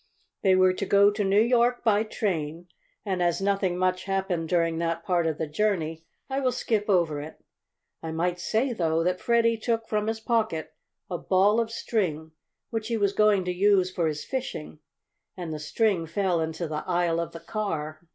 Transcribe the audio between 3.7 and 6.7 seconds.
much happened during that part of the journey I will